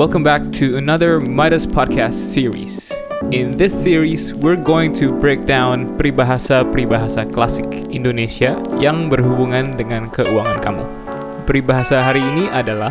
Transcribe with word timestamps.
Welcome 0.00 0.22
back 0.22 0.40
to 0.52 0.80
another 0.80 1.20
Midas 1.20 1.66
podcast 1.66 2.32
series. 2.32 2.88
In 3.36 3.60
this 3.60 3.76
series, 3.76 4.32
we're 4.32 4.56
going 4.56 4.96
to 4.96 5.12
break 5.12 5.44
down 5.44 6.00
peribahasa-peribahasa 6.00 7.28
klasik 7.28 7.68
Indonesia 7.92 8.56
yang 8.80 9.12
berhubungan 9.12 9.76
dengan 9.76 10.08
keuangan 10.08 10.56
kamu. 10.64 10.84
Peribahasa 11.44 12.00
hari 12.00 12.24
ini 12.24 12.48
adalah 12.48 12.88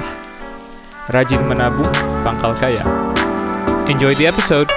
rajin 1.10 1.42
menabung, 1.50 1.90
pangkal 2.22 2.54
kaya. 2.54 2.86
Enjoy 3.90 4.14
the 4.14 4.30
episode. 4.30 4.70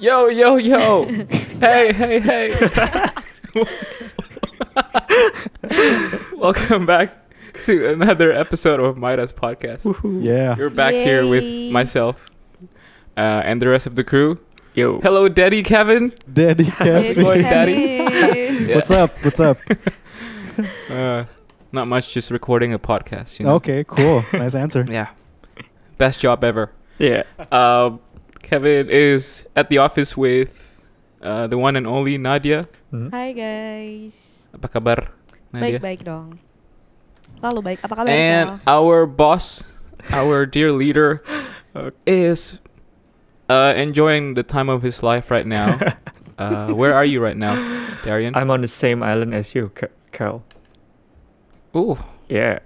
Yo 0.00 0.32
yo 0.32 0.56
yo. 0.56 1.04
hey 1.60 1.92
hey 1.92 2.16
hey. 2.24 2.48
Welcome 6.40 6.88
back 6.88 7.27
to 7.66 7.88
another 7.88 8.32
episode 8.32 8.80
of 8.80 8.96
Midas 8.96 9.32
podcast. 9.32 9.84
Yeah. 10.22 10.56
You're 10.56 10.70
back 10.70 10.94
here 10.94 11.26
with 11.26 11.72
myself 11.72 12.30
uh, 13.16 13.42
and 13.44 13.60
the 13.62 13.68
rest 13.68 13.86
of 13.86 13.96
the 13.96 14.04
crew. 14.04 14.38
Yo. 14.74 15.00
Hello, 15.00 15.28
Daddy 15.28 15.62
Kevin. 15.62 16.12
Daddy 16.32 16.64
Kevin. 16.78 17.24
Boy, 17.24 17.42
daddy. 17.42 17.72
Yeah. 18.66 18.74
What's 18.76 18.90
up? 18.90 19.12
What's 19.24 19.40
up? 19.40 19.58
Uh, 20.90 21.22
not 21.70 21.86
much, 21.86 22.12
just 22.12 22.32
recording 22.32 22.72
a 22.74 22.80
podcast. 22.80 23.38
You 23.38 23.46
know? 23.46 23.54
Okay, 23.62 23.84
cool. 23.86 24.24
Nice 24.32 24.56
answer. 24.56 24.84
Yeah. 24.90 25.10
Best 25.98 26.18
job 26.18 26.42
ever. 26.42 26.72
Yeah. 26.98 27.22
Um, 27.52 28.00
Kevin 28.42 28.90
is 28.90 29.46
at 29.54 29.68
the 29.68 29.78
office 29.78 30.16
with 30.16 30.80
uh, 31.22 31.46
the 31.46 31.56
one 31.56 31.76
and 31.76 31.86
only 31.86 32.18
Nadia. 32.18 32.66
Hmm? 32.90 33.10
Hai 33.14 33.30
guys. 33.38 34.48
Apa 34.50 34.66
kabar, 34.66 35.14
Nadia? 35.54 35.78
Baik-baik 35.78 36.02
dong. 36.02 36.40
Lalu 37.42 37.58
baik. 37.62 37.78
Apa 37.86 37.94
kabar 37.94 38.10
And 38.10 38.58
Kel? 38.58 38.60
our 38.66 39.06
boss, 39.06 39.62
our 40.10 40.46
dear 40.46 40.72
leader, 40.74 41.22
is 42.06 42.58
uh, 43.48 43.72
enjoying 43.76 44.34
the 44.34 44.42
time 44.42 44.68
of 44.68 44.82
his 44.82 45.02
life 45.02 45.30
right 45.30 45.46
now. 45.46 45.78
uh, 46.38 46.74
where 46.74 46.94
are 46.94 47.04
you 47.06 47.22
right 47.22 47.36
now, 47.38 47.54
Darian? 48.02 48.34
I'm 48.34 48.50
on 48.50 48.60
the 48.62 48.70
same 48.70 49.02
island 49.02 49.34
as 49.34 49.54
you, 49.54 49.70
Ca- 49.74 49.94
Cal. 50.10 50.42
Ooh, 51.76 51.98
Yeah. 52.28 52.58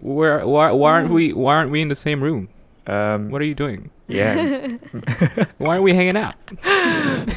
where? 0.00 0.46
Why, 0.46 0.72
why 0.72 0.90
aren't 0.96 1.10
Mm. 1.10 1.14
we? 1.14 1.24
Why 1.36 1.54
aren't 1.60 1.70
we 1.70 1.82
in 1.84 1.88
the 1.92 1.98
same 1.98 2.22
room? 2.24 2.48
Um, 2.86 3.28
What 3.32 3.40
are 3.40 3.48
you 3.48 3.56
doing? 3.56 3.88
Yeah. 4.04 4.36
Why 5.56 5.80
aren't 5.80 5.84
we 5.88 5.96
hanging 5.96 6.20
out? 6.20 6.36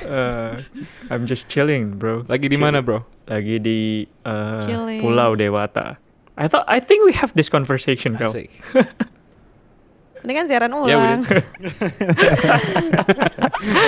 uh, 0.04 0.60
I'm 1.08 1.24
just 1.24 1.48
chilling, 1.48 1.96
bro. 1.96 2.28
Lagi 2.28 2.52
di 2.52 2.60
mana, 2.60 2.84
bro? 2.84 3.08
Lagi 3.32 3.56
di 3.64 4.04
uh, 4.28 4.68
Pulau 5.00 5.40
Dewata. 5.40 5.96
I 6.38 6.48
thought 6.48 6.66
I 6.70 6.80
think 6.80 7.02
we 7.06 7.14
have 7.18 7.34
this 7.34 7.50
conversation. 7.50 8.14
Asik. 8.16 8.50
Ini 10.28 10.34
kan 10.34 10.46
siaran 10.50 10.72
Yeah, 10.86 10.98
ulang. 11.00 11.22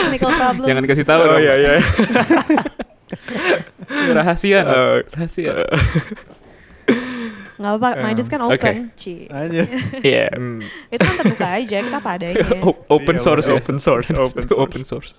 Technical 0.09 0.31
problem. 0.33 0.65
Jangan 0.69 0.81
dikasih 0.85 1.05
tahu 1.05 1.21
Oh 1.21 1.35
dong. 1.35 1.41
yeah, 1.43 1.57
yeah. 1.65 1.79
Rahasia. 4.13 4.59
Uh, 4.63 4.97
Rahasia. 5.11 5.53
Nggak 7.59 7.71
apa-apa, 7.75 7.89
Um, 7.99 8.03
Midas 8.07 8.27
kan 8.31 8.39
open. 8.39 8.75
Ci. 8.95 9.27
Aja. 9.27 9.67
yeah. 9.99 10.31
Hmm. 10.31 10.63
Itu 10.87 11.03
kan 11.03 11.15
terbuka 11.19 11.47
aja, 11.59 11.77
kita 11.83 11.97
apa 11.99 12.09
adanya. 12.15 12.45
O- 12.63 12.79
open 12.87 13.19
Iya, 13.19 13.23
source. 13.25 13.45
ya? 13.51 13.59
Open 13.59 13.77
source, 13.83 14.07
open 14.09 14.47
source. 14.47 14.55
open 14.55 14.81
source. 14.87 15.11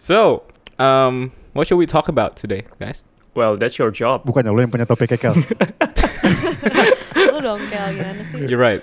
so, 0.00 0.48
um, 0.80 1.28
what 1.52 1.68
should 1.68 1.76
we 1.76 1.84
talk 1.84 2.08
about 2.08 2.40
today, 2.40 2.64
guys? 2.80 3.04
Well, 3.34 3.56
that's 3.56 3.78
your 3.78 3.90
job. 3.94 4.26
Bukannya 4.26 4.50
lo 4.50 4.58
yang 4.58 4.70
punya 4.74 4.86
topik 4.86 5.14
Kel. 5.14 5.34
Lu 7.30 7.38
dong 7.38 7.62
Kel, 7.70 7.94
gimana 7.94 8.22
sih? 8.26 8.42
You're 8.50 8.58
right. 8.58 8.82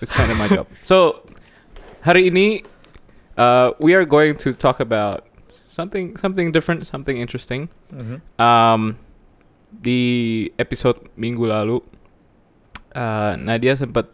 It's 0.00 0.12
kind 0.12 0.28
of 0.32 0.36
my 0.36 0.48
job. 0.48 0.68
So, 0.84 1.24
hari 2.04 2.28
ini, 2.28 2.64
uh, 3.36 3.72
we 3.80 3.96
are 3.96 4.04
going 4.04 4.36
to 4.44 4.52
talk 4.52 4.80
about 4.80 5.24
something 5.68 6.16
something 6.20 6.52
different, 6.52 6.84
something 6.86 7.16
interesting. 7.16 7.68
Mhm. 7.92 8.20
Um, 8.36 8.96
di 9.70 10.50
episode 10.58 10.98
minggu 11.16 11.48
lalu, 11.48 11.80
uh, 12.92 13.36
Nadia 13.40 13.76
sempat 13.76 14.08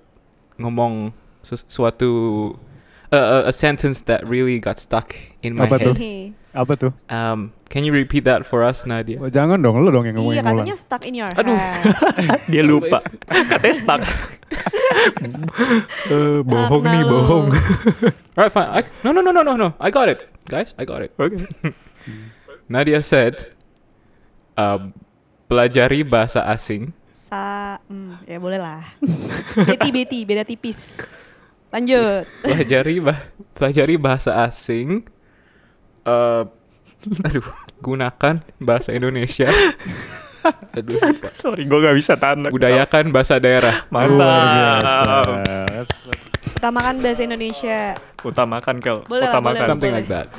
ngomong 0.59 1.11
sesuatu 1.43 2.11
uh, 3.11 3.47
a, 3.47 3.51
a 3.51 3.55
sentence 3.55 4.03
that 4.07 4.23
really 4.27 4.59
got 4.59 4.79
stuck 4.79 5.15
in 5.43 5.55
my 5.55 5.67
Apa 5.67 5.79
tuh? 5.83 5.95
head. 5.95 5.99
Hehe. 5.99 6.23
Apa 6.57 6.73
tuh? 6.73 6.93
Um, 7.13 7.53
can 7.69 7.85
you 7.85 7.93
repeat 7.93 8.25
that 8.25 8.49
for 8.49 8.65
us, 8.65 8.89
Nadia? 8.89 9.21
Oh, 9.21 9.29
jangan 9.29 9.61
dong, 9.61 9.85
lo 9.85 9.93
dong 9.93 10.09
yang 10.09 10.17
ngomongin 10.17 10.41
Iya, 10.41 10.49
ngulang. 10.49 10.65
katanya 10.65 10.77
stuck 10.81 11.03
in 11.05 11.13
your 11.13 11.29
Aduh. 11.37 11.53
head. 11.53 11.85
Dia 12.51 12.63
lupa. 12.65 13.05
Katanya 13.29 13.77
stuck. 13.77 14.03
Eh, 16.07 16.41
bohong 16.41 16.87
Karena 16.87 16.95
nih, 16.97 17.03
bohong. 17.05 17.47
All 18.39 18.43
right, 18.47 18.53
fine. 18.53 18.71
I, 18.71 18.81
no, 19.03 19.11
no, 19.11 19.21
no, 19.21 19.35
no, 19.35 19.43
no, 19.43 19.59
no. 19.59 19.75
I 19.77 19.91
got 19.91 20.09
it, 20.09 20.23
guys. 20.47 20.73
I 20.79 20.87
got 20.87 21.03
it. 21.03 21.11
Okay. 21.19 21.45
Nadia 22.71 23.03
said, 23.03 23.51
um, 24.55 24.95
pelajari 25.47 26.03
bahasa 26.03 26.47
asing 26.47 26.95
Sa, 27.11 27.77
hmm, 27.91 28.23
ya 28.23 28.39
boleh 28.39 28.57
lah. 28.57 28.87
Beti, 29.59 29.91
beti, 29.91 30.23
beda 30.23 30.47
tipis. 30.47 31.03
Lanjut. 31.75 32.25
pelajari 32.41 33.03
bah 33.03 33.19
pelajari 33.53 33.99
bahasa 33.99 34.31
asing 34.47 35.03
eh 36.07 36.43
aduh 37.27 37.47
gunakan 37.83 38.35
bahasa 38.63 38.95
Indonesia 38.95 39.51
aduh 40.79 40.95
lupa. 40.95 41.29
Sorry, 41.35 41.67
gue 41.67 41.79
gak 41.83 41.97
bisa 41.99 42.15
tahan. 42.15 42.47
budayakan 42.55 43.11
bahasa 43.11 43.43
daerah. 43.43 43.83
Mantap. 43.91 45.27
Utamakan 46.55 47.03
bahasa 47.03 47.27
Indonesia. 47.27 47.99
Utamakan, 48.23 48.79
Kel. 48.79 49.03
Boleh 49.11 49.27
Utamakan. 49.27 49.59
boleh 49.59 49.67
something 49.67 49.91
boleh. 49.91 50.07
like 50.07 50.11
that 50.11 50.31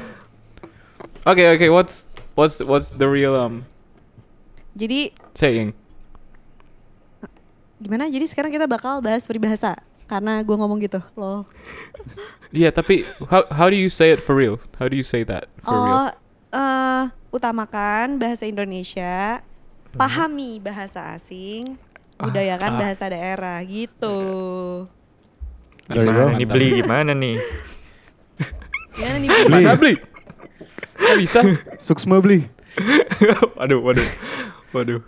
okay 1.28 1.52
okay 1.52 1.68
what's 1.68 2.08
what's 2.40 2.64
what's 2.64 2.96
the 2.96 3.04
real 3.04 3.36
um 3.36 3.68
Jadi 4.78 5.12
saying 5.36 5.76
gimana? 7.78 8.10
Jadi 8.10 8.26
sekarang 8.26 8.50
kita 8.50 8.66
bakal 8.66 9.06
bahas 9.06 9.28
peribahasa 9.30 9.78
karena 10.08 10.42
gue 10.42 10.56
ngomong 10.56 10.80
gitu 10.82 11.04
loh. 11.20 11.44
yeah 12.56 12.72
tapi 12.72 13.04
how 13.28 13.44
how 13.52 13.68
do 13.68 13.76
you 13.76 13.92
say 13.92 14.16
it 14.16 14.24
for 14.24 14.32
real 14.32 14.56
how 14.80 14.88
do 14.88 14.96
you 14.96 15.04
say 15.04 15.22
that 15.28 15.52
for 15.60 15.76
oh, 15.76 15.84
real 15.84 16.16
eh, 16.56 17.04
utamakan 17.32 18.18
bahasa 18.18 18.48
Indonesia, 18.48 19.44
pahami 19.94 20.64
bahasa 20.64 21.14
asing, 21.14 21.76
budayakan 22.18 22.72
ah. 22.76 22.80
bahasa 22.80 23.06
daerah 23.12 23.58
gitu. 23.68 24.18
Gimana 25.88 26.36
nih 26.36 26.48
beli 26.48 26.70
gimana 26.84 27.12
nih? 27.16 27.38
Gimana 28.98 29.18
nih? 29.24 29.30
Beli. 29.30 29.48
mana 29.48 29.80
beli 29.80 29.96
Nggak 30.98 31.18
bisa 31.22 31.40
Suksma 31.80 32.20
beli. 32.20 32.50
waduh, 33.58 33.80
waduh. 33.80 34.08
Waduh. 34.74 35.02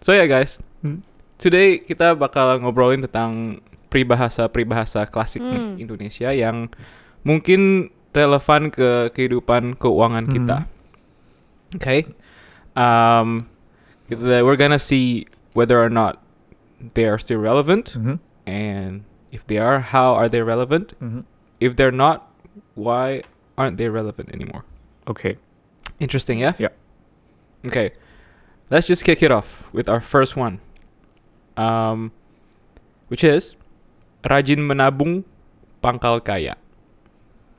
So 0.00 0.16
ya 0.16 0.24
guys, 0.24 0.62
Hmm. 0.80 1.04
today 1.36 1.76
kita 1.84 2.16
bakal 2.16 2.56
ngobrolin 2.56 3.04
tentang 3.04 3.60
peribahasa-peribahasa 3.90 5.10
klasik 5.10 5.42
Hmm. 5.42 5.76
Indonesia 5.76 6.30
yang 6.30 6.70
mungkin 7.26 7.90
relevan 8.14 8.70
ke 8.70 9.10
kehidupan 9.12 9.76
keuangan 9.76 10.26
Hmm. 10.30 10.34
kita. 10.34 10.56
Okay, 11.76 12.06
um, 12.74 13.46
kita- 14.10 14.42
we're 14.42 14.58
gonna 14.58 14.78
see 14.82 15.26
whether 15.54 15.78
or 15.78 15.90
not 15.90 16.18
they 16.94 17.06
are 17.06 17.18
still 17.18 17.38
relevant, 17.38 17.94
Mhm. 17.94 18.18
and 18.46 19.06
if 19.30 19.46
they 19.46 19.58
are, 19.58 19.78
how 19.94 20.14
are 20.14 20.26
they 20.26 20.42
relevant? 20.42 20.94
Mhm. 20.98 21.22
If 21.62 21.76
they're 21.78 21.94
not, 21.94 22.26
why 22.74 23.22
aren't 23.54 23.76
they 23.78 23.86
relevant 23.92 24.32
anymore? 24.34 24.64
Oke. 25.06 25.38
Interesting, 26.00 26.40
yeah? 26.40 26.54
Yeah. 26.58 26.72
Okay. 27.62 27.92
Let's 28.72 28.86
just 28.88 29.04
kick 29.04 29.20
it 29.22 29.30
off 29.30 29.68
with 29.74 29.86
our 29.90 30.00
first 30.00 30.34
one. 30.34 30.58
Um 31.60 32.14
which 33.12 33.26
is 33.26 33.52
rajin 34.22 34.60
menabung 34.60 35.24
pangkal 35.80 36.20
kaya. 36.20 36.56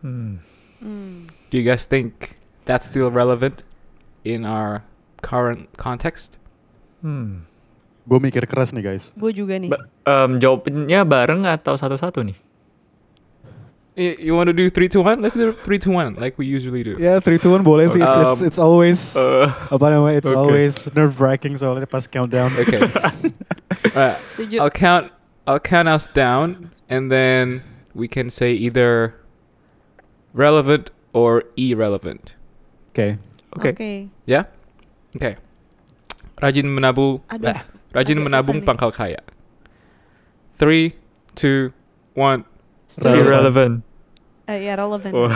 Hmm. 0.02 0.42
Hmm. 0.82 1.30
Do 1.50 1.58
you 1.58 1.66
guys 1.66 1.86
think 1.86 2.38
that's 2.66 2.90
still 2.90 3.10
relevant 3.14 3.62
in 4.24 4.46
our 4.46 4.82
current 5.22 5.70
context? 5.78 6.38
Hmm. 7.02 7.46
Gue 8.10 8.18
mikir 8.18 8.46
keras 8.50 8.74
nih 8.74 8.82
guys. 8.82 9.14
Gue 9.14 9.30
juga 9.30 9.62
nih. 9.62 9.70
Ba- 9.70 9.86
em, 10.06 10.42
jawabnya 10.42 11.06
bareng 11.06 11.46
atau 11.46 11.78
satu-satu 11.78 12.26
nih? 12.26 12.38
You 13.94 14.34
want 14.34 14.48
to 14.48 14.56
do 14.56 14.72
3 14.72 14.88
to 14.96 15.04
1? 15.04 15.20
Let's 15.22 15.36
do 15.36 15.52
3 15.52 15.78
to 15.86 15.90
1 15.92 16.16
like 16.18 16.40
we 16.40 16.48
usually 16.48 16.82
do. 16.82 16.96
Ya, 16.98 17.20
3 17.20 17.38
to 17.44 17.52
1 17.54 17.62
boleh 17.62 17.92
sih. 17.92 18.00
It's, 18.02 18.18
it's, 18.18 18.40
Um, 18.42 18.48
it's 18.48 18.60
always, 18.60 19.00
Eh, 19.14 19.48
apa 19.70 19.86
namanya, 19.92 20.18
it's 20.18 20.32
okay. 20.32 20.40
always 20.40 20.74
nerve-wracking 20.96 21.60
soalnya 21.60 21.86
pas 21.86 22.08
countdown. 22.08 22.50
Okay. 22.56 22.80
Setuju. 24.34 24.64
I'll 24.64 24.72
count 24.74 25.12
I'll 25.52 25.60
count 25.60 25.92
us 25.92 26.08
down 26.08 26.72
and 26.88 27.12
then 27.12 27.60
we 27.92 28.08
can 28.08 28.32
say 28.32 28.56
either 28.56 29.20
relevant 30.32 30.96
or 31.12 31.44
irrelevant. 31.60 32.40
Oke. 32.96 33.20
Oke. 33.60 33.70
Oke. 33.76 33.92
Ya? 34.24 34.48
Oke. 35.12 35.36
Rajin 36.40 36.72
menabung. 36.72 37.20
Aduh. 37.28 37.52
eh, 37.52 37.60
Rajin 37.92 38.24
Agak 38.24 38.28
menabung 38.32 38.56
susah 38.56 38.64
nih. 38.64 38.70
pangkal 38.72 38.92
kaya. 38.96 39.20
Three, 40.56 40.96
two, 41.36 41.76
one. 42.16 42.48
Setuju. 42.88 43.20
Irrelevant. 43.28 43.84
Eh, 44.48 44.72
ya 44.72 44.80
relevant. 44.80 45.12
Wah. 45.12 45.36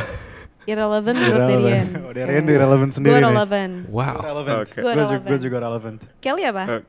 Irrelevant 0.65 1.15
menurut 1.19 1.43
Darian. 1.45 1.87
Oh, 2.01 2.11
Darian 2.15 2.43
irrelevant 2.47 2.91
sendiri 2.95 3.11
Gue 3.11 3.19
nih. 3.21 3.27
relevant. 3.35 3.73
Wow. 3.91 4.17
Relevant. 4.23 4.57
Oke. 4.63 4.79
Gua 4.79 4.81
Gue 4.81 4.93
juga, 4.95 5.03
relevant. 5.11 5.27
gue 5.27 5.39
juga 5.43 5.57
relevant. 5.59 5.99
Kelly 6.23 6.43
apa? 6.47 6.63
Uh, 6.65 6.81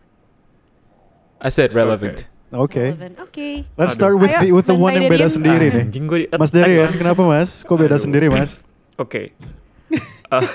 I 1.43 1.51
said 1.51 1.75
relevant. 1.75 2.25
Oke. 2.49 2.95
Relevant. 2.95 3.15
Oke. 3.21 3.49
Let's 3.75 3.93
start 3.93 4.15
with 4.15 4.31
Ayo, 4.31 4.39
the 4.41 4.51
with 4.53 4.67
the 4.67 4.77
one 4.77 4.95
yang 4.95 5.11
beda 5.11 5.27
sendiri 5.27 5.67
nih. 5.69 5.83
Anjing 5.83 6.07
gue 6.07 6.19
di 6.21 6.27
Mas 6.31 6.51
Darian, 6.51 6.91
kenapa 6.93 7.23
Mas? 7.23 7.63
Kok 7.63 7.75
beda 7.77 7.95
Aduh. 7.95 8.05
sendiri 8.07 8.27
Mas? 8.29 8.63
Oke. 9.03 9.35
Ah. 10.27 10.43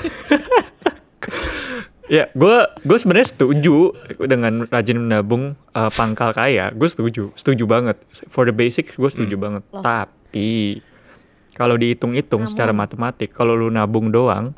ya, 2.07 2.27
gue 2.31 2.55
gue 2.81 2.97
sebenarnya 2.97 3.27
setuju 3.29 3.91
dengan 4.21 4.63
rajin 4.65 4.97
menabung 4.99 5.43
uh, 5.71 5.89
pangkal 5.89 6.31
kaya. 6.31 6.71
Gue 6.71 6.87
setuju, 6.87 7.31
setuju 7.33 7.63
banget. 7.65 7.99
For 8.27 8.43
the 8.43 8.53
basic, 8.53 8.95
gue 8.95 9.09
setuju 9.09 9.35
Hmm. 9.35 9.43
banget. 9.43 9.63
Loh. 9.69 9.83
Tapi 9.83 10.79
kalau 11.53 11.75
dihitung-hitung 11.75 12.43
Namun. 12.43 12.51
secara 12.51 12.71
matematik, 12.71 13.31
kalau 13.31 13.53
lu 13.53 13.67
nabung 13.67 14.09
doang, 14.09 14.55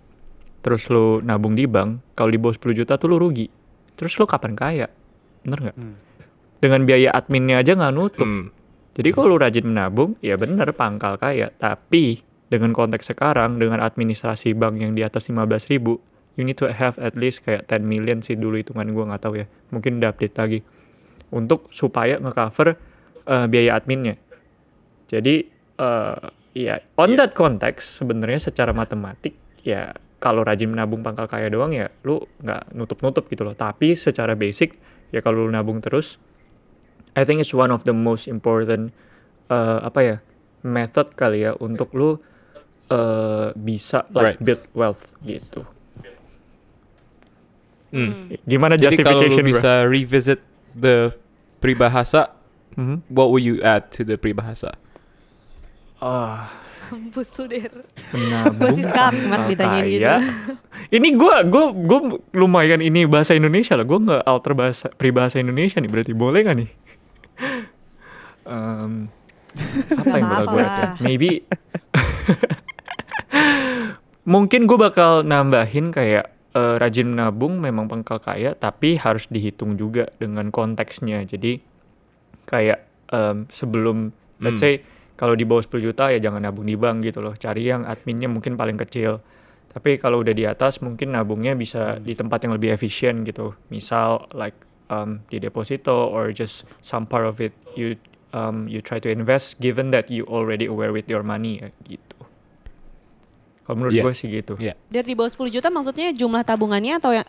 terus 0.62 0.86
lu 0.88 1.20
nabung 1.20 1.54
di 1.54 1.66
bank, 1.66 1.98
kalau 2.14 2.30
di 2.30 2.38
bawah 2.38 2.54
10 2.54 2.74
juta 2.76 2.94
tuh 2.96 3.10
lu 3.10 3.18
rugi. 3.18 3.50
Terus 3.94 4.14
lu 4.16 4.26
kapan 4.26 4.54
kaya? 4.54 4.88
Bener 5.42 5.60
nggak? 5.60 5.78
Hmm. 5.78 5.98
Dengan 6.64 6.88
biaya 6.88 7.12
adminnya 7.12 7.60
aja 7.60 7.76
nggak 7.76 7.92
nutup. 7.92 8.24
Hmm. 8.24 8.48
Jadi 8.96 9.10
kalau 9.12 9.36
lu 9.36 9.38
rajin 9.42 9.68
menabung, 9.68 10.16
ya 10.24 10.40
bener 10.40 10.72
pangkal 10.72 11.20
kaya. 11.20 11.52
Tapi 11.52 12.24
dengan 12.48 12.72
konteks 12.72 13.12
sekarang, 13.12 13.60
dengan 13.60 13.84
administrasi 13.84 14.56
bank 14.56 14.80
yang 14.80 14.96
di 14.96 15.04
atas 15.04 15.28
15 15.28 15.68
ribu, 15.68 16.00
you 16.40 16.48
need 16.48 16.56
to 16.56 16.70
have 16.72 16.96
at 17.04 17.18
least 17.20 17.44
kayak 17.44 17.68
10 17.68 17.84
million 17.84 18.24
sih 18.24 18.40
dulu 18.40 18.62
hitungan 18.62 18.88
gue 18.96 19.04
nggak 19.04 19.22
tahu 19.22 19.44
ya. 19.44 19.46
Mungkin 19.76 20.00
udah 20.00 20.14
update 20.16 20.36
lagi. 20.40 20.60
Untuk 21.34 21.68
supaya 21.74 22.22
ngecover 22.22 22.80
eh, 23.28 23.46
biaya 23.50 23.76
adminnya. 23.76 24.16
Jadi 25.10 25.36
eh 25.74 26.18
ya 26.54 26.78
on 27.02 27.18
Iya. 27.18 27.18
that 27.18 27.32
context 27.34 27.98
sebenarnya 27.98 28.38
secara 28.38 28.72
matematik 28.78 29.34
ya 29.66 29.90
kalau 30.22 30.46
rajin 30.46 30.70
menabung 30.70 31.02
pangkal 31.02 31.26
kaya 31.26 31.50
doang 31.50 31.74
ya 31.74 31.90
lu 32.06 32.22
nggak 32.46 32.72
nutup-nutup 32.78 33.26
gitu 33.28 33.42
loh. 33.42 33.58
Tapi 33.58 33.98
secara 33.98 34.38
basic 34.38 34.78
ya 35.10 35.20
kalau 35.20 35.44
lu 35.44 35.52
nabung 35.52 35.82
terus 35.82 36.22
I 37.14 37.24
think 37.24 37.40
it's 37.40 37.54
one 37.54 37.70
of 37.70 37.84
the 37.84 37.94
most 37.94 38.26
important 38.26 38.90
uh, 39.48 39.82
apa 39.82 40.00
ya 40.02 40.16
method 40.62 41.14
kali 41.14 41.44
ya 41.44 41.54
untuk 41.56 41.92
lu 41.92 42.18
uh, 42.90 43.54
bisa 43.54 44.08
like 44.10 44.36
Right. 44.36 44.40
build 44.40 44.64
wealth 44.74 45.04
gitu. 45.22 45.62
Hmm. 47.94 48.34
Gimana 48.44 48.74
Jadi 48.74 48.98
kalau 49.00 49.22
lu 49.22 49.30
justification 49.30 49.44
bro? 49.44 49.50
bisa 49.54 49.72
revisit 49.86 50.40
the 50.74 51.14
peribahasa, 51.62 52.34
Mhm. 52.74 53.06
what 53.08 53.30
will 53.30 53.44
you 53.44 53.62
add 53.62 53.94
to 53.94 54.02
the 54.02 54.18
peribahasa? 54.18 54.74
Ah, 56.00 56.50
Kampus 56.90 57.38
lu 57.38 57.46
Der. 57.48 57.70
menabung 58.12 58.58
Gua 58.60 58.70
sih 58.72 58.84
pangkal 58.84 59.46
ditanyain 59.48 59.88
gitu. 59.88 60.10
Ini 60.92 61.08
gua 61.16 61.42
gua 61.42 61.70
gua 61.72 62.00
lumayan 62.34 62.82
ini 62.82 63.06
bahasa 63.06 63.34
Indonesia 63.34 63.74
lah. 63.74 63.86
Gua 63.86 63.98
nggak 64.00 64.22
alter 64.24 64.54
bahasa 64.54 64.90
peribahasa 64.90 65.38
Indonesia 65.38 65.78
nih. 65.78 65.88
Berarti 65.88 66.14
boleh 66.14 66.44
nggak 66.44 66.58
nih? 66.60 66.70
Em, 68.44 69.08
apa 70.00 70.16
yang 70.18 70.28
bakal 70.28 70.46
gue 70.50 70.64
ya? 70.66 70.88
Maybe 71.00 71.30
mungkin 74.24 74.66
gue 74.66 74.78
bakal 74.80 75.22
nambahin 75.24 75.92
kayak 75.92 76.26
eh, 76.54 76.76
rajin 76.80 77.12
menabung 77.12 77.60
memang 77.60 77.90
pangkal 77.90 78.18
kaya 78.18 78.56
tapi 78.56 78.96
harus 78.96 79.28
dihitung 79.28 79.76
juga 79.76 80.08
dengan 80.18 80.50
konteksnya. 80.50 81.24
Jadi 81.28 81.60
kayak 82.46 82.80
em, 83.12 83.48
sebelum 83.50 84.10
let's 84.40 84.60
Hmm. 84.60 84.64
say 84.64 84.74
kalau 85.14 85.38
di 85.38 85.46
bawah 85.46 85.62
10 85.62 85.80
juta 85.80 86.10
ya 86.10 86.18
jangan 86.20 86.42
nabung 86.42 86.66
di 86.66 86.74
bank 86.74 87.06
gitu 87.06 87.22
loh. 87.22 87.38
Cari 87.38 87.70
yang 87.70 87.86
adminnya 87.86 88.28
mungkin 88.28 88.58
paling 88.58 88.76
kecil. 88.80 89.22
Tapi 89.70 89.98
kalau 89.98 90.22
udah 90.22 90.34
di 90.34 90.46
atas 90.46 90.82
mungkin 90.86 91.18
nabungnya 91.18 91.58
bisa 91.58 91.98
di 91.98 92.14
tempat 92.14 92.46
yang 92.46 92.54
lebih 92.58 92.74
efisien 92.74 93.26
gitu. 93.26 93.58
Misal 93.70 94.30
like 94.34 94.58
um, 94.90 95.22
di 95.30 95.42
deposito 95.42 95.94
or 96.10 96.30
just 96.30 96.66
some 96.82 97.06
part 97.06 97.26
of 97.26 97.42
it 97.42 97.54
you 97.74 97.98
um, 98.34 98.66
you 98.66 98.80
try 98.80 98.98
to 98.98 99.08
invest 99.08 99.56
given 99.58 99.90
that 99.90 100.10
you 100.10 100.26
already 100.26 100.66
aware 100.66 100.90
with 100.90 101.06
your 101.06 101.22
money 101.22 101.58
ya, 101.58 101.70
gitu 101.88 102.18
kalau 103.64 103.80
menurut 103.80 103.94
Yeah. 103.94 104.04
gue 104.04 104.14
sih 104.14 104.28
gitu 104.28 104.54
Yeah. 104.58 104.76
Der 104.90 105.02
di 105.02 105.14
bawah 105.14 105.30
10 105.30 105.48
juta 105.50 105.70
maksudnya 105.70 106.12
jumlah 106.12 106.44
tabungannya 106.44 106.98
atau 106.98 107.14
yang 107.14 107.28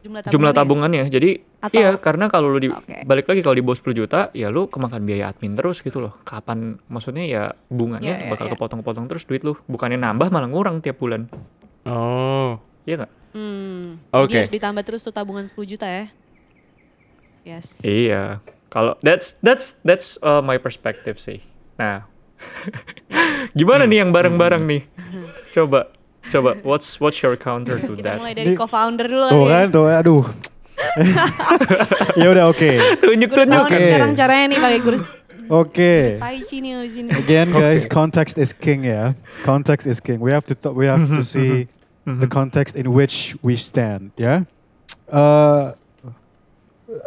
jumlah 0.00 0.20
tabungannya? 0.22 0.32
jumlah 0.32 0.52
tabungannya 0.54 1.02
jadi 1.08 1.30
Atau- 1.60 1.76
iya 1.76 1.90
karena 1.94 2.28
kalau 2.28 2.48
lu 2.48 2.56
di 2.58 2.70
Oke. 2.70 3.04
balik 3.04 3.26
lagi 3.26 3.40
kalau 3.40 3.52
di 3.52 3.60
bawah 3.60 3.76
10 3.76 3.92
juta 3.94 4.20
ya 4.32 4.48
lu 4.48 4.64
kemakan 4.64 5.02
biaya 5.02 5.28
admin 5.28 5.52
terus 5.52 5.80
gitu 5.80 5.98
loh 5.98 6.16
kapan 6.22 6.80
maksudnya 6.86 7.20
ya 7.22 7.42
bunganya 7.66 8.14
Ya, 8.14 8.24
ya, 8.24 8.30
bakal 8.30 8.46
ya. 8.46 8.52
kepotong-potong 8.54 9.04
terus 9.06 9.24
duit 9.24 9.42
lu 9.42 9.58
bukannya 9.66 9.98
nambah 9.98 10.28
malah 10.28 10.46
ngurang 10.46 10.78
tiap 10.78 10.96
bulan 10.96 11.28
Oh, 11.82 12.56
iya 12.84 13.00
nggak 13.00 13.12
Hmm. 13.30 14.02
Oke. 14.10 14.26
Jadi 14.26 14.42
harus 14.42 14.50
ditambah 14.50 14.82
terus 14.82 15.00
tuh 15.00 15.14
tabungan 15.14 15.46
10 15.46 15.62
juta 15.62 15.86
ya. 15.86 16.10
Yes. 17.40 17.78
iya 17.80 18.42
kalau 18.70 18.94
that's 19.02 19.34
that's 19.42 19.74
that's 19.82 20.14
uh, 20.22 20.40
my 20.40 20.56
perspective 20.56 21.18
sih 21.18 21.42
nah 21.76 22.06
gimana 23.58 23.84
nih 23.84 24.00
yang 24.00 24.10
bareng-bareng 24.14 24.64
nih 24.64 24.82
coba 25.52 25.90
coba 26.30 26.56
what's 26.62 26.96
what's 27.02 27.20
your 27.20 27.34
counter 27.36 27.76
to 27.76 27.98
Kita 27.98 28.16
that 28.16 28.18
mulai 28.22 28.32
dari 28.32 28.54
co-founder 28.56 29.06
dulu 29.10 29.26
Tuh 29.28 29.42
nih. 29.44 29.48
kan, 29.50 29.66
tuh 29.68 29.84
aduh. 29.90 30.24
ya 32.20 32.26
udah 32.32 32.48
oke. 32.48 32.70
tunjuk 33.04 33.28
Gue 33.28 33.44
tahu 33.44 33.44
tunjuk 33.44 33.64
Oke. 33.68 33.76
nih 33.76 33.86
sekarang 33.92 34.12
caranya 34.16 34.46
nih 34.48 34.58
pakai 34.58 34.80
gurus 34.80 35.04
Oke. 35.50 35.92
sini. 36.46 36.70
Again 37.10 37.50
guys, 37.50 37.82
Okay. 37.84 37.90
context 37.90 38.38
is 38.38 38.54
king 38.54 38.86
ya. 38.86 39.18
Context 39.42 39.90
is 39.90 39.98
king. 39.98 40.22
We 40.22 40.30
have 40.30 40.46
to 40.46 40.54
we 40.70 40.86
have 40.86 41.10
to 41.10 41.26
see 41.26 41.66
the 42.06 42.30
context 42.30 42.78
in 42.78 42.94
which 42.94 43.34
we 43.42 43.58
stand 43.58 44.14
ya. 44.14 44.46
Eh, 45.10 45.64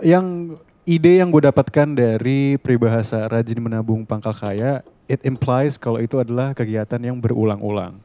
yang 0.04 0.60
ide 0.84 1.20
yang 1.24 1.32
gue 1.32 1.44
dapatkan 1.48 1.88
dari 1.96 2.60
peribahasa 2.60 3.28
rajin 3.28 3.60
menabung 3.60 4.04
pangkal 4.04 4.36
kaya, 4.36 4.84
it 5.08 5.24
implies 5.24 5.80
kalau 5.80 6.00
itu 6.00 6.20
adalah 6.20 6.52
kegiatan 6.52 7.00
yang 7.00 7.18
berulang-ulang. 7.20 8.00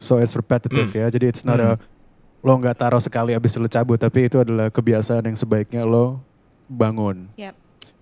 So 0.00 0.16
it's 0.16 0.32
repetitive 0.32 0.88
Hmm. 0.88 1.00
ya. 1.04 1.06
Jadi 1.12 1.28
it's 1.28 1.44
not 1.44 1.60
a 1.60 1.76
lo 2.40 2.56
nggak 2.56 2.80
taruh 2.80 3.02
sekali 3.04 3.36
habis 3.36 3.52
lo 3.60 3.68
cabut, 3.68 4.00
tapi 4.00 4.32
itu 4.32 4.40
adalah 4.40 4.72
kebiasaan 4.72 5.28
yang 5.28 5.36
sebaiknya 5.36 5.84
lo 5.84 6.24
bangun. 6.64 7.28
Yep. 7.36 7.54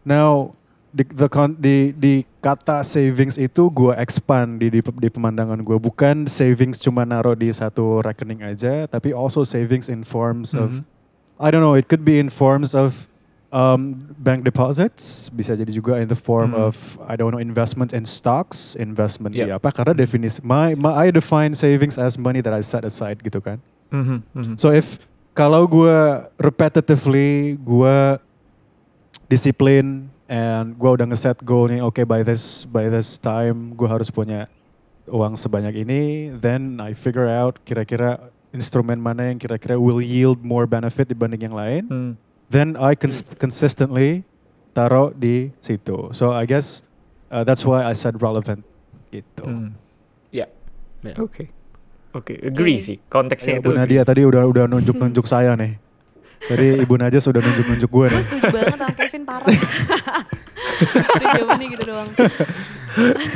Now 0.07 0.55
di, 0.95 1.03
the 1.05 1.29
di, 1.59 1.77
di 1.93 2.15
kata 2.39 2.87
savings 2.87 3.35
itu 3.35 3.67
gue 3.69 3.93
expand 3.99 4.63
di, 4.63 4.71
di, 4.71 4.81
di 4.81 5.09
pemandangan 5.11 5.59
gue 5.61 5.77
bukan 5.77 6.25
savings 6.31 6.79
cuma 6.79 7.03
naruh 7.03 7.35
di 7.35 7.51
satu 7.51 7.99
rekening 8.01 8.47
aja, 8.47 8.87
tapi 8.87 9.11
also 9.11 9.43
savings 9.43 9.91
in 9.91 10.07
forms 10.07 10.55
of 10.55 10.81
Mhm. 10.81 10.97
I 11.39 11.51
don't 11.51 11.63
know, 11.63 11.75
it 11.79 11.87
could 11.87 12.03
be 12.03 12.19
in 12.19 12.31
forms 12.31 12.75
of 12.75 13.08
um, 13.49 13.97
bank 14.17 14.45
deposits, 14.45 15.29
bisa 15.29 15.57
jadi 15.57 15.69
juga 15.69 15.97
in 15.97 16.09
the 16.09 16.19
form 16.19 16.53
Hmm. 16.53 16.69
of 16.69 16.75
I 17.05 17.17
don't 17.17 17.33
know 17.33 17.41
investment 17.41 17.93
in 17.93 18.05
stocks, 18.05 18.77
investment 18.77 19.33
di 19.33 19.45
Yep. 19.45 19.61
apa? 19.61 19.69
Karena 19.73 19.93
definisi 19.95 20.41
my, 20.45 20.77
my 20.77 20.93
I 20.93 21.09
define 21.09 21.57
savings 21.57 21.97
as 21.97 22.17
money 22.17 22.41
that 22.41 22.53
I 22.53 22.61
set 22.61 22.85
aside 22.85 23.21
gitu 23.21 23.41
kan. 23.41 23.61
Mhm, 23.89 24.21
mhm. 24.37 24.55
So 24.61 24.69
if 24.69 25.01
kalau 25.33 25.65
gue 25.65 25.97
repetitively 26.37 27.57
gue 27.57 27.97
disiplin 29.29 30.09
and 30.29 30.77
gue 30.77 30.91
udah 30.91 31.07
ngeset 31.09 31.41
goal 31.41 31.69
nih, 31.69 31.81
oke 31.81 32.05
by 32.05 32.21
this 32.21 32.69
by 32.69 32.89
this 32.89 33.17
time 33.17 33.73
gue 33.73 33.89
harus 33.89 34.13
punya 34.13 34.49
uang 35.09 35.41
sebanyak 35.41 35.89
ini, 35.89 36.03
then 36.37 36.77
I 36.85 36.93
figure 36.93 37.25
out 37.25 37.57
kira-kira 37.65 38.29
instrumen 38.53 39.01
mana 39.01 39.33
yang 39.33 39.41
kira-kira 39.41 39.81
will 39.81 40.05
yield 40.05 40.45
more 40.45 40.69
benefit 40.69 41.09
dibanding 41.09 41.49
yang 41.49 41.57
lain, 41.57 41.83
Hmm. 41.89 42.13
Then 42.49 42.75
I 42.75 42.95
cons- 42.95 43.37
consistently 43.37 44.25
taruh 44.73 45.13
di 45.13 45.53
situ. 45.59 46.13
So 46.13 46.31
I 46.31 46.45
guess 46.45 46.81
uh, 47.29 47.43
that's 47.43 47.63
why 47.63 47.83
I 47.83 47.93
said 47.93 48.19
relevant 48.19 48.65
gitu. 49.09 49.45
Hmm. 49.45 49.73
ya. 50.29 50.47
Ya. 51.01 51.15
Oke. 51.17 51.49
Oke, 52.11 52.35
agree 52.41 52.77
Oke. 52.77 52.85
sih. 52.85 52.97
Konteksnya 53.05 53.53
Ya, 53.53 53.61
itu. 53.61 53.69
Bu 53.69 53.77
Nadia 53.77 54.03
tadi 54.03 54.25
udah 54.25 54.43
udah 54.43 54.65
nunjuk-nunjuk 54.67 55.25
saya 55.25 55.53
nih. 55.55 55.77
Tadi 56.39 56.81
Ibu 56.81 56.95
Nadia 56.97 57.19
sudah 57.19 57.39
nunjuk-nunjuk 57.39 57.87
gue 57.87 57.99
Gue 58.01 58.09
nih. 58.09 58.23
setuju 58.23 58.47
banget 58.49 58.71
sama 58.73 58.89
Kevin 58.95 59.23
parah. 59.23 59.51
Udah 61.11 61.29
jawabannya 61.35 61.67
gitu 61.69 61.85
doang. 61.85 62.09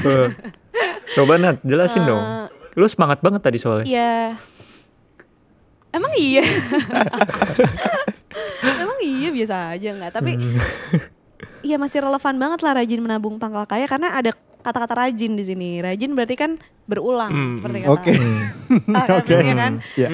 Eh, 0.03 0.29
Coba 1.13 1.35
Nat, 1.37 1.57
jelasin 1.61 2.01
Eh, 2.01 2.07
dong. 2.07 2.23
Lu 2.73 2.87
semangat 2.87 3.19
banget 3.21 3.43
tadi 3.43 3.59
soalnya. 3.59 3.85
Iya. 3.85 4.39
Emang 5.93 6.13
iya. 6.17 6.41
Emang 8.63 8.99
iya 9.03 9.29
biasa 9.31 9.77
aja 9.77 9.89
nggak. 9.95 10.13
Tapi 10.13 10.33
iya 11.63 11.77
masih 11.79 12.03
relevan 12.03 12.37
banget 12.39 12.61
lah 12.63 12.73
rajin 12.79 13.01
menabung 13.03 13.39
pangkal 13.39 13.67
kaya 13.67 13.87
karena 13.87 14.15
ada 14.15 14.31
kata-kata 14.63 14.95
rajin 15.07 15.35
di 15.35 15.45
sini. 15.45 15.83
Rajin 15.83 16.15
berarti 16.15 16.35
kan 16.39 16.61
berulang 16.87 17.31
Hmm, 17.31 17.53
seperti 17.59 17.79
hmm. 17.83 17.87
kata. 17.87 17.95
Oke. 17.99 18.13
Hmm. 18.15 18.95
Ah, 18.95 19.05
kan, 19.07 19.17
Oke. 19.23 19.35
iya 19.39 19.55
kan? 19.55 19.73
Ya. 19.99 20.09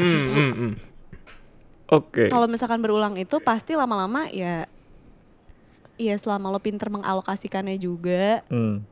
Oke. 1.89 2.25
Kalau 2.29 2.47
misalkan 2.49 2.81
berulang 2.85 3.17
itu 3.17 3.41
pasti 3.41 3.73
lama-lama 3.73 4.29
ya 4.29 4.69
iya 5.99 6.15
selama 6.15 6.55
lo 6.55 6.63
pinter 6.63 6.89
mengalokasikannya 6.89 7.77
juga 7.77 8.47
Hmm. 8.47 8.87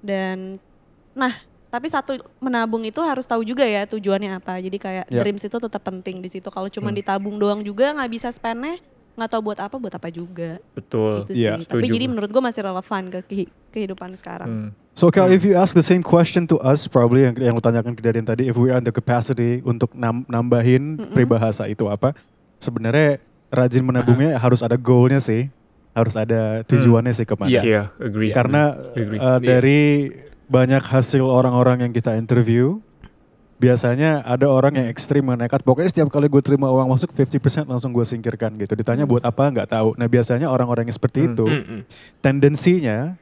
dan 0.00 0.62
nah 1.12 1.34
tapi 1.68 1.86
satu 1.86 2.12
menabung 2.38 2.80
itu 2.82 2.98
harus 2.98 3.22
tahu 3.22 3.42
juga 3.42 3.62
ya 3.62 3.84
tujuannya 3.84 4.36
apa 4.36 4.56
jadi 4.58 4.76
kayak 4.76 5.04
Yap. 5.06 5.20
dreams 5.20 5.42
itu 5.42 5.56
tetap 5.58 5.82
penting 5.82 6.18
di 6.18 6.28
situ 6.28 6.48
kalau 6.48 6.66
cuma 6.66 6.88
Hmm. 6.88 6.96
ditabung 6.96 7.36
doang 7.36 7.60
juga 7.60 7.92
nggak 7.92 8.10
bisa 8.10 8.28
spendnya 8.28 8.80
nggak 9.14 9.28
tahu 9.28 9.42
buat 9.44 9.58
apa 9.58 9.76
buat 9.76 9.90
apa 9.90 10.08
juga 10.08 10.62
Betul. 10.72 11.26
gitu 11.26 11.32
Iya, 11.36 11.58
sih 11.58 11.66
tapi 11.66 11.86
jadi 11.86 12.06
menurut 12.06 12.30
gue 12.30 12.38
masih 12.40 12.62
relevan 12.62 13.02
ke 13.08 13.20
kehi- 13.22 13.52
kehidupan 13.70 14.14
sekarang 14.14 14.48
Hmm. 14.48 14.70
So 14.94 15.14
Cal, 15.14 15.30
if 15.30 15.46
you 15.46 15.54
ask 15.54 15.70
the 15.72 15.84
same 15.84 16.02
question 16.02 16.42
to 16.44 16.58
us, 16.58 16.90
probably 16.90 17.22
yang 17.22 17.38
yang 17.38 17.54
lu 17.54 17.62
tanyakan 17.62 17.94
ke 17.94 18.02
Darian 18.02 18.26
tadi, 18.26 18.50
if 18.50 18.58
we 18.58 18.66
are 18.66 18.76
in 18.76 18.82
the 18.82 18.90
capacity 18.90 19.62
untuk 19.62 19.94
nam- 19.94 20.26
nambahin 20.26 20.98
Mm-mm. 20.98 21.14
peribahasa 21.14 21.70
itu 21.70 21.86
apa? 21.86 22.18
Sebenarnya 22.58 23.22
rajin 23.46 23.80
menabungnya 23.80 24.34
harus 24.34 24.58
ada 24.58 24.74
goalnya 24.74 25.22
sih, 25.22 25.54
harus 25.92 26.14
ada 26.14 26.66
tujuannya 26.66 27.14
sih 27.14 27.22
ke 27.22 27.30
mana. 27.32 27.46
Iya. 27.46 27.62
Iya, 27.62 27.82
agree. 27.96 28.34
Karena 28.34 28.74
Agree. 28.90 29.18
uh, 29.18 29.38
dari 29.38 29.80
banyak 30.48 30.80
hasil 30.82 31.22
orang-orang 31.22 31.86
yang 31.86 31.92
kita 31.92 32.16
interview, 32.16 32.80
biasanya 33.58 34.22
ada 34.22 34.46
orang 34.46 34.78
yang 34.78 34.86
ekstrim 34.88 35.26
yang 35.26 35.36
nekat. 35.36 35.60
Pokoknya 35.60 35.90
setiap 35.90 36.08
kali 36.08 36.26
gue 36.26 36.40
terima 36.40 36.70
uang 36.70 36.88
masuk 36.88 37.10
50% 37.12 37.66
langsung 37.66 37.90
gue 37.90 38.02
singkirkan 38.02 38.54
gitu. 38.56 38.72
Ditanya 38.72 39.04
buat 39.04 39.20
apa 39.22 39.44
nggak 39.44 39.68
tahu. 39.68 39.98
Nah 39.98 40.06
biasanya 40.06 40.46
orang-orang 40.46 40.88
yang 40.88 40.96
seperti 40.96 41.26
Hmm. 41.26 41.30
itu 41.34 41.44
Mm-mm. 41.44 41.80
tendensinya 42.22 43.18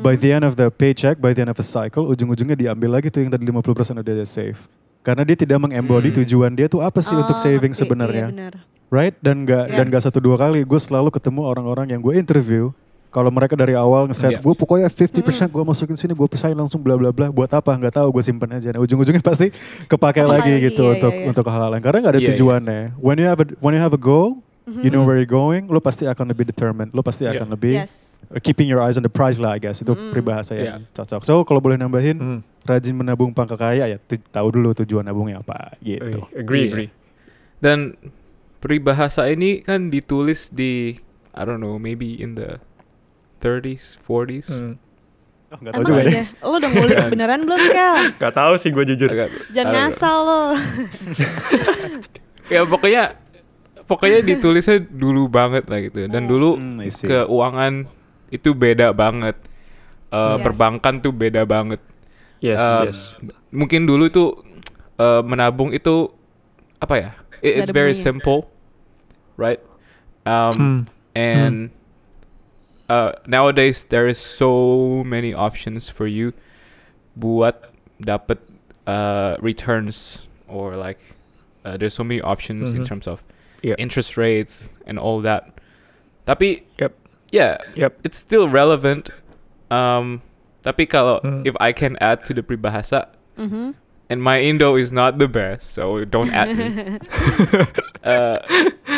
by 0.00 0.14
the 0.14 0.30
end 0.30 0.44
of 0.44 0.54
the 0.54 0.68
paycheck, 0.68 1.18
by 1.18 1.32
the 1.32 1.42
end 1.42 1.50
of 1.50 1.58
the 1.58 1.64
cycle, 1.64 2.06
ujung-ujungnya 2.06 2.54
diambil 2.54 3.00
lagi 3.00 3.08
tuh 3.08 3.24
yang 3.24 3.32
tadi 3.32 3.42
50% 3.42 3.98
udah 3.98 4.14
dia 4.14 4.28
save. 4.28 4.60
Karena 5.00 5.24
dia 5.24 5.32
tidak 5.34 5.58
mengembody 5.58 6.12
Hmm. 6.12 6.18
tujuan 6.22 6.52
dia 6.52 6.68
tuh 6.68 6.84
apa 6.84 7.00
sih 7.00 7.16
untuk 7.16 7.34
Oh, 7.34 7.40
saving 7.40 7.72
sebenarnya, 7.72 8.28
Iya, 8.28 8.36
benar. 8.36 8.54
right? 8.92 9.16
Dan 9.18 9.48
nggak 9.48 9.64
Iya. 9.72 9.76
dan 9.80 9.84
nggak 9.88 10.02
satu 10.04 10.20
dua 10.20 10.36
kali, 10.36 10.60
gue 10.60 10.76
selalu 10.76 11.08
ketemu 11.08 11.40
orang-orang 11.42 11.88
yang 11.88 12.00
gue 12.00 12.14
interview. 12.14 12.68
Kalau 13.10 13.26
mereka 13.28 13.58
dari 13.58 13.74
awal 13.74 14.06
ngeset, 14.06 14.34
Iya. 14.34 14.38
gue 14.38 14.54
pokoknya 14.54 14.86
50% 14.86 15.50
gue 15.50 15.64
masukin 15.66 15.98
sini, 15.98 16.14
gue 16.14 16.28
pisahin 16.30 16.54
langsung 16.54 16.78
bla 16.78 16.94
bla 16.94 17.10
bla. 17.10 17.26
Buat 17.28 17.50
apa? 17.52 17.74
Nggak 17.74 17.98
tahu, 17.98 18.08
gue 18.14 18.22
simpen 18.22 18.46
aja. 18.48 18.70
Nah, 18.70 18.78
ujung-ujungnya 18.78 19.18
pasti 19.20 19.50
kepake 19.50 19.90
Kepakai 19.90 20.22
lagi 20.22 20.52
lagi, 20.54 20.66
gitu 20.70 20.82
iya, 20.86 20.94
untuk 20.94 21.12
iya, 21.12 21.20
iya. 21.20 21.28
untuk 21.28 21.44
hal-hal 21.44 21.70
lain. 21.74 21.82
Karena 21.82 21.98
nggak 22.00 22.12
ada 22.14 22.20
Iya, 22.20 22.24
iya. 22.24 22.32
tujuannya. 22.38 22.80
When 22.96 23.16
you 23.18 23.26
have 23.26 23.40
a, 23.42 23.46
when 23.58 23.72
you 23.74 23.82
have 23.82 23.90
a 23.90 23.98
goal, 23.98 24.38
you 24.70 24.86
know 24.88 25.02
where 25.02 25.18
you're 25.18 25.26
going, 25.26 25.66
lo 25.66 25.82
pasti 25.82 26.06
akan 26.06 26.30
lebih 26.30 26.46
determined, 26.46 26.94
lo 26.94 27.02
pasti 27.02 27.26
Iya. 27.26 27.42
akan 27.42 27.50
lebih 27.50 27.82
yes 27.82 28.06
keeping 28.46 28.70
your 28.70 28.78
eyes 28.78 28.94
on 28.94 29.02
the 29.02 29.10
prize 29.10 29.42
lah 29.42 29.56
I 29.56 29.58
guess 29.58 29.80
itu 29.80 29.90
Mm-mm. 29.90 30.14
peribahasa 30.14 30.54
Yeah. 30.54 30.78
yang 30.78 30.80
cocok. 30.94 31.26
So 31.26 31.42
kalau 31.42 31.58
boleh 31.58 31.74
nambahin 31.74 32.14
Hmm. 32.14 32.40
rajin 32.62 32.94
menabung 32.94 33.34
pangkal 33.34 33.58
kaya 33.58 33.90
ya 33.90 33.98
tu- 33.98 34.22
tahu 34.30 34.54
dulu 34.54 34.70
tujuan 34.76 35.02
nabungnya 35.02 35.42
apa 35.42 35.74
gitu. 35.82 36.22
Agree, 36.30 36.68
Iya. 36.68 36.70
agree. 36.70 36.88
Dan 37.58 37.98
peribahasa 38.58 39.26
ini 39.26 39.60
kan 39.60 39.88
ditulis 39.88 40.52
di 40.52 41.00
I 41.30 41.42
don't 41.42 41.58
know, 41.58 41.74
maybe 41.74 42.14
in 42.14 42.34
the 42.34 42.58
30s, 43.40 43.96
40s. 43.98 44.48
Hmm. 44.48 44.74
Oh, 45.50 45.58
tahu 45.58 45.66
emang 45.66 45.82
juga 45.82 46.00
deh. 46.00 46.12
iya 46.12 46.24
lo 46.40 46.54
udah 46.54 46.70
ngulik 46.70 46.96
beneran 47.10 47.40
belum 47.42 47.58
Kel 47.68 47.96
Gak 48.16 48.32
tahu 48.32 48.52
sih 48.54 48.70
gue 48.70 48.84
jujur. 48.86 49.08
Agak- 49.08 49.34
jangan 49.50 49.66
agak- 49.66 49.82
ngasal 49.90 50.16
lo 50.20 50.40
ya 52.48 52.60
pokoknya 52.62 53.02
pokoknya 53.84 54.18
ditulisnya 54.22 54.78
dulu 54.80 55.26
banget 55.26 55.66
lah 55.66 55.78
gitu. 55.80 56.06
Dan 56.06 56.26
dulu 56.26 56.54
Hmm, 56.54 56.78
keuangan 56.86 57.90
itu 58.30 58.50
beda 58.52 58.92
banget. 58.92 59.34
Eh, 60.06 60.16
Yes. 60.32 60.42
Perbankan 60.42 60.94
tuh 60.98 61.10
beda 61.10 61.42
banget. 61.42 61.78
Yes, 62.38 62.58
Um, 62.58 62.82
yes. 62.86 63.00
Mungkin 63.50 63.84
dulu 63.84 64.06
tuh 64.06 64.28
eh, 64.96 65.22
menabung 65.22 65.70
itu 65.70 66.14
apa 66.78 66.94
ya? 66.94 67.10
It- 67.40 67.58
it's 67.58 67.72
very 67.72 67.92
simple, 67.92 68.46
right? 69.34 69.58
Um, 70.22 70.52
Hmm. 70.52 70.78
and 71.12 71.56
uh, 72.90 73.14
nowadays 73.26 73.86
there 73.88 74.10
is 74.10 74.18
so 74.18 75.02
many 75.06 75.30
options 75.30 75.86
for 75.86 76.10
you 76.10 76.34
buat 77.14 77.70
dapat 78.02 78.42
uh, 78.90 79.38
returns 79.38 80.26
or 80.50 80.74
like 80.74 80.98
uh, 81.62 81.76
there's 81.78 81.94
so 81.94 82.02
many 82.02 82.18
options 82.20 82.74
in 82.74 82.82
Mhm. 82.82 82.88
terms 82.90 83.06
of 83.06 83.22
Yeah. 83.62 83.76
interest 83.78 84.16
rates 84.16 84.72
and 84.88 84.98
all 84.98 85.20
that. 85.22 85.52
Tapi 86.26 86.64
Yep. 86.80 86.92
yeah, 87.30 87.54
Yep. 87.76 88.00
it's 88.02 88.16
still 88.18 88.48
relevant. 88.48 89.12
Um, 89.70 90.24
tapi 90.64 90.88
kalau 90.88 91.20
Hmm. 91.22 91.44
if 91.46 91.54
I 91.60 91.70
can 91.76 91.94
add 92.00 92.24
to 92.26 92.34
the 92.34 92.42
peribahasa, 92.42 93.12
Mhm. 93.36 93.76
and 94.08 94.18
my 94.24 94.40
Indo 94.40 94.74
is 94.80 94.90
not 94.90 95.20
the 95.22 95.28
best, 95.28 95.76
so 95.76 96.02
don't 96.08 96.32
add 96.32 96.50
me. 96.56 96.98
uh, 98.02 98.40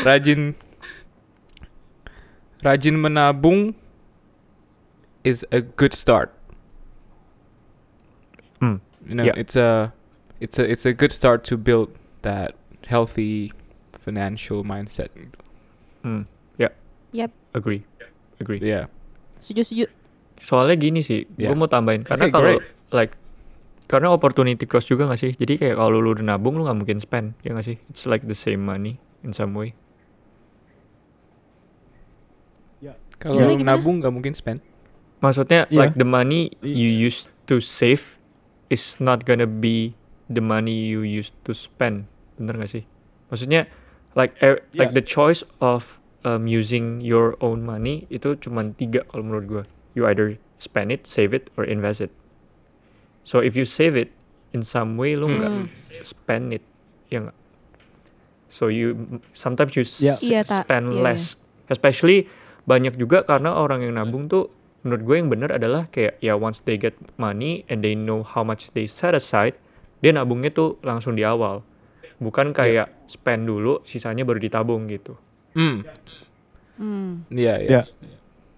rajin 0.07 0.55
rajin 2.63 2.95
menabung 2.97 3.75
is 5.23 5.47
a 5.51 5.63
good 5.63 5.95
start. 5.95 6.31
Hmm. 8.59 8.79
You 9.03 9.15
know, 9.19 9.25
Yeah. 9.27 9.39
it's 9.39 9.55
a 9.55 9.91
it's 10.39 10.59
a 10.59 10.65
it's 10.67 10.87
a 10.87 10.95
good 10.95 11.11
start 11.11 11.43
to 11.51 11.59
build 11.59 11.91
that 12.23 12.55
healthy 12.87 13.51
financial 13.99 14.63
mindset. 14.63 15.11
Hmm. 16.03 16.27
Yeah, 16.59 16.75
Yap, 17.15 17.31
agree. 17.55 17.87
Agree. 18.43 18.59
Yeah. 18.59 18.91
setuju 19.39 19.63
setuju. 19.67 19.87
Soalnya 20.39 20.75
gini 20.79 21.03
sih, 21.03 21.27
Yeah. 21.39 21.51
gue 21.51 21.57
mau 21.59 21.71
tambahin 21.71 22.03
karena 22.03 22.27
Okay, 22.27 22.35
kalau 22.35 22.53
like 22.91 23.15
karena 23.87 24.11
opportunity 24.11 24.67
cost 24.67 24.87
juga 24.91 25.07
gak 25.07 25.19
sih? 25.19 25.31
Jadi 25.35 25.59
kayak 25.59 25.77
kalau 25.79 25.99
lu 26.03 26.15
udah 26.15 26.25
nabung 26.25 26.59
lu 26.59 26.67
nggak 26.67 26.79
mungkin 26.79 26.99
spend, 26.99 27.35
ya 27.43 27.55
gak 27.55 27.67
sih? 27.67 27.77
It's 27.91 28.07
like 28.07 28.27
the 28.27 28.35
same 28.39 28.63
money 28.63 28.99
in 29.23 29.31
some 29.35 29.55
way. 29.55 29.75
Kalau 33.23 33.39
Gimana, 33.39 33.55
gimana? 33.55 33.71
nabung 33.79 34.03
nggak 34.03 34.11
mungkin 34.11 34.35
spend. 34.35 34.59
Maksudnya 35.23 35.71
Iya. 35.71 35.79
like 35.79 35.95
the 35.95 36.05
money 36.05 36.51
you 36.61 36.91
used 36.91 37.31
to 37.47 37.63
save 37.63 38.19
is 38.69 38.99
not 38.99 39.23
gonna 39.23 39.47
be 39.47 39.95
the 40.27 40.43
money 40.43 40.91
you 40.91 41.07
used 41.07 41.39
to 41.47 41.55
spend. 41.55 42.11
Bener 42.35 42.59
gak 42.59 42.73
sih? 42.73 42.85
Maksudnya 43.31 43.71
like 44.13 44.35
er- 44.43 44.67
like 44.75 44.91
Yeah. 44.91 44.99
the 44.99 45.05
choice 45.05 45.47
of 45.63 46.03
um, 46.23 46.47
using 46.47 46.99
your 46.99 47.39
own 47.39 47.63
money 47.63 48.07
itu 48.11 48.35
cuma 48.37 48.67
tiga 48.75 49.07
kalau 49.07 49.23
menurut 49.23 49.47
gue. 49.47 49.65
You 49.95 50.07
either 50.11 50.39
spend 50.59 50.91
it, 50.91 51.07
save 51.07 51.31
it, 51.31 51.51
or 51.55 51.63
invest 51.63 52.03
it. 52.03 52.11
So 53.23 53.39
if 53.39 53.55
you 53.55 53.63
save 53.63 53.95
it 53.95 54.11
in 54.51 54.63
some 54.63 54.99
way 54.99 55.15
lu 55.15 55.31
nggak 55.31 55.53
Hmm. 55.53 55.67
spend 56.03 56.51
it, 56.51 56.65
ya 57.09 57.27
nggak? 57.27 57.39
So 58.47 58.67
you 58.69 59.19
sometimes 59.33 59.75
you 59.75 59.87
s- 59.87 60.03
Yeah. 60.03 60.19
Iya, 60.19 60.41
spend 60.45 60.93
iya. 60.93 61.01
less, 61.01 61.39
especially 61.67 62.27
banyak 62.65 62.95
juga 62.95 63.23
karena 63.23 63.55
orang 63.55 63.83
yang 63.83 63.97
nabung 63.97 64.27
tuh 64.27 64.51
menurut 64.83 65.03
gue 65.07 65.17
yang 65.19 65.31
benar 65.31 65.51
adalah 65.55 65.87
kayak 65.89 66.19
ya 66.19 66.35
once 66.35 66.63
they 66.63 66.75
get 66.75 66.95
money 67.15 67.63
and 67.71 67.83
they 67.87 67.95
know 67.95 68.27
how 68.27 68.43
much 68.43 68.71
they 68.75 68.87
set 68.87 69.15
aside, 69.15 69.55
dia 70.03 70.11
nabungnya 70.11 70.51
tuh 70.51 70.79
langsung 70.83 71.15
di 71.15 71.23
awal, 71.23 71.63
bukan 72.19 72.51
kayak 72.51 72.91
spend 73.07 73.47
dulu, 73.47 73.79
sisanya 73.87 74.27
baru 74.27 74.43
ditabung 74.43 74.91
gitu. 74.91 75.15
Hmm. 75.55 75.87
Hmm. 76.77 77.23
Yeah, 77.31 77.59
yeah. 77.63 77.71
Ya, 77.71 77.83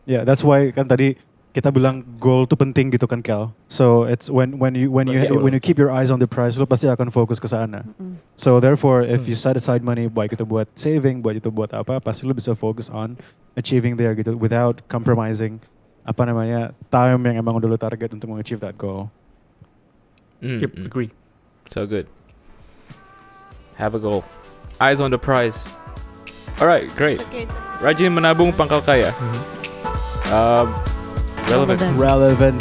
ya, 0.09 0.21
that's 0.25 0.41
why 0.41 0.73
kan 0.73 0.89
tadi 0.89 1.21
kita 1.55 1.71
bilang 1.71 2.03
goal 2.19 2.51
tuh 2.51 2.59
penting 2.59 2.91
gitu 2.91 3.07
kan 3.07 3.23
Kel. 3.23 3.55
So 3.71 4.09
it's 4.11 4.27
when 4.27 4.59
when 4.59 4.75
you 4.75 4.91
when 4.91 5.07
you 5.07 5.23
Betul. 5.23 5.39
when 5.39 5.55
you 5.55 5.63
keep 5.63 5.79
your 5.79 5.93
eyes 5.93 6.11
on 6.11 6.19
the 6.19 6.27
prize, 6.27 6.59
lo 6.59 6.67
pasti 6.67 6.91
akan 6.91 7.15
fokus 7.15 7.39
ke 7.39 7.47
sana. 7.47 7.87
Mm-mm. 7.87 8.19
So 8.35 8.59
therefore, 8.59 9.07
if 9.07 9.23
Hmm. 9.23 9.35
you 9.35 9.37
set 9.39 9.55
aside 9.55 9.85
money, 9.87 10.11
baik 10.11 10.35
itu 10.35 10.43
buat 10.43 10.67
saving, 10.75 11.23
buat 11.23 11.39
itu 11.39 11.55
buat 11.55 11.71
apa, 11.71 12.03
pasti 12.03 12.27
lo 12.27 12.35
bisa 12.35 12.59
fokus 12.59 12.91
on 12.91 13.15
achieving 13.55 13.95
there 13.95 14.19
gitu, 14.19 14.35
without 14.35 14.83
compromising 14.91 15.63
apa 16.05 16.23
namanya 16.23 16.61
time 16.93 17.21
yang 17.25 17.41
emang 17.41 17.57
udah 17.57 17.69
lo 17.69 17.79
target 17.81 18.13
untuk 18.13 18.29
mengachieve 18.29 18.61
that 18.61 18.77
goal. 18.77 19.09
Mm, 20.45 20.61
Yep, 20.61 20.73
mm. 20.77 20.87
agree. 20.87 21.11
So 21.73 21.89
good. 21.89 22.05
Have 23.81 23.97
a 23.97 24.01
goal. 24.01 24.23
Eyes 24.79 25.01
on 25.01 25.09
the 25.09 25.19
prize. 25.19 25.57
Alright, 26.61 26.93
great. 26.95 27.19
Rajin 27.81 28.13
menabung 28.13 28.53
pangkal 28.53 28.85
kaya. 28.85 29.11
Mhm. 29.11 29.41
Um, 30.31 30.67
relevant. 31.49 31.81
Relevant. 31.81 31.95
Relevant. 31.99 32.59